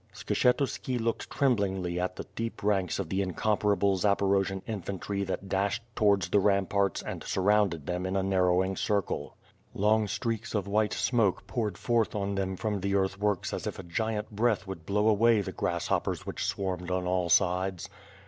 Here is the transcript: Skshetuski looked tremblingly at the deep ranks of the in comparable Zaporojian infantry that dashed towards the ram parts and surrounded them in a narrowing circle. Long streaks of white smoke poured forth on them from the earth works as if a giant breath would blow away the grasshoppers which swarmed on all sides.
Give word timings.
Skshetuski 0.15 0.99
looked 0.99 1.29
tremblingly 1.29 1.99
at 1.99 2.15
the 2.15 2.23
deep 2.35 2.63
ranks 2.63 2.97
of 2.97 3.09
the 3.09 3.21
in 3.21 3.33
comparable 3.35 3.97
Zaporojian 3.97 4.63
infantry 4.65 5.23
that 5.25 5.47
dashed 5.47 5.83
towards 5.95 6.29
the 6.29 6.39
ram 6.39 6.65
parts 6.65 7.03
and 7.03 7.23
surrounded 7.23 7.85
them 7.85 8.07
in 8.07 8.15
a 8.15 8.23
narrowing 8.23 8.75
circle. 8.75 9.37
Long 9.75 10.07
streaks 10.07 10.55
of 10.55 10.65
white 10.67 10.93
smoke 10.93 11.45
poured 11.45 11.77
forth 11.77 12.15
on 12.15 12.33
them 12.33 12.55
from 12.55 12.79
the 12.79 12.95
earth 12.95 13.19
works 13.19 13.53
as 13.53 13.67
if 13.67 13.77
a 13.77 13.83
giant 13.83 14.31
breath 14.31 14.65
would 14.65 14.87
blow 14.87 15.07
away 15.07 15.41
the 15.41 15.51
grasshoppers 15.51 16.25
which 16.25 16.45
swarmed 16.45 16.89
on 16.89 17.05
all 17.05 17.29
sides. 17.29 17.87